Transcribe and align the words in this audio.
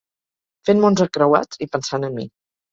Fent 0.69 0.81
mots 0.85 1.05
encreuats 1.07 1.63
i 1.67 1.71
pensant 1.77 2.11
en 2.11 2.19
mi. 2.21 2.29